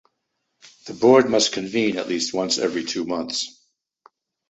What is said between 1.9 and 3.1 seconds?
at least once every two